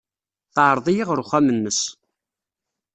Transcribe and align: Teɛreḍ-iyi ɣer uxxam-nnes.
Teɛreḍ-iyi 0.53 1.03
ɣer 1.07 1.17
uxxam-nnes. 1.23 1.79